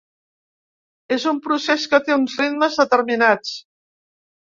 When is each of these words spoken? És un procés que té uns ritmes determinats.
És 1.17 1.27
un 1.31 1.41
procés 1.47 1.85
que 1.91 1.99
té 2.07 2.15
uns 2.21 2.37
ritmes 2.39 2.79
determinats. 2.81 3.53